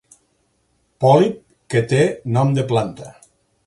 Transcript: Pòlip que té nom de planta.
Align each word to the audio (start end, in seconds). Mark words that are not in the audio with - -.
Pòlip 1.05 1.37
que 1.75 1.85
té 1.95 2.03
nom 2.39 2.59
de 2.61 2.69
planta. 2.75 3.17